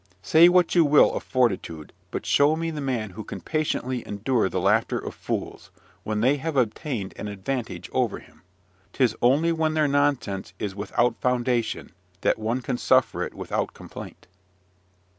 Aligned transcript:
Say 0.23 0.49
what 0.49 0.73
you 0.73 0.83
will 0.83 1.13
of 1.13 1.21
fortitude, 1.21 1.93
but 2.09 2.25
show 2.25 2.55
me 2.55 2.71
the 2.71 2.81
man 2.81 3.11
who 3.11 3.23
can 3.23 3.39
patiently 3.39 4.03
endure 4.07 4.49
the 4.49 4.59
laughter 4.59 4.97
of 4.97 5.13
fools, 5.13 5.69
when 6.01 6.21
they 6.21 6.37
have 6.37 6.57
obtained 6.57 7.13
an 7.17 7.27
advantage 7.27 7.87
over 7.93 8.17
him. 8.17 8.41
'Tis 8.93 9.15
only 9.21 9.51
when 9.51 9.75
their 9.75 9.87
nonsense 9.87 10.53
is 10.57 10.73
without 10.73 11.21
foundation 11.21 11.91
that 12.21 12.39
one 12.39 12.61
can 12.63 12.79
suffer 12.79 13.21
it 13.21 13.35
without 13.35 13.75
complaint. 13.75 14.25